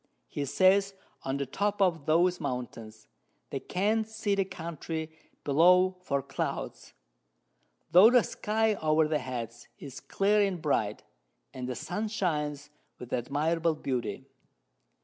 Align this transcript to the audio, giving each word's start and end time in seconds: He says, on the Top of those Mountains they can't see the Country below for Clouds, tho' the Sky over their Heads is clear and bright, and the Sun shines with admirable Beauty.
He 0.29 0.45
says, 0.45 0.95
on 1.21 1.37
the 1.37 1.45
Top 1.45 1.79
of 1.79 2.07
those 2.07 2.39
Mountains 2.39 3.05
they 3.51 3.59
can't 3.59 4.07
see 4.09 4.33
the 4.33 4.45
Country 4.45 5.11
below 5.43 5.95
for 6.01 6.23
Clouds, 6.23 6.93
tho' 7.91 8.09
the 8.09 8.23
Sky 8.23 8.73
over 8.81 9.07
their 9.07 9.19
Heads 9.19 9.67
is 9.77 9.99
clear 9.99 10.41
and 10.41 10.59
bright, 10.59 11.03
and 11.53 11.69
the 11.69 11.75
Sun 11.75 12.07
shines 12.07 12.71
with 12.97 13.13
admirable 13.13 13.75
Beauty. 13.75 14.25